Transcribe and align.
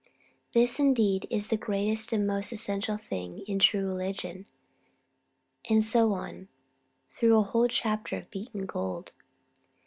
This, 0.53 0.79
indeed, 0.79 1.27
is 1.29 1.49
the 1.49 1.57
greatest 1.57 2.11
and 2.11 2.23
the 2.23 2.33
most 2.33 2.51
essential 2.51 2.97
thing 2.97 3.43
in 3.47 3.59
true 3.59 3.85
religion." 3.85 4.47
And 5.69 5.85
so 5.85 6.13
on 6.13 6.47
through 7.11 7.37
a 7.37 7.43
whole 7.43 7.67
chapter 7.67 8.17
of 8.17 8.31
beaten 8.31 8.65
gold. 8.65 9.11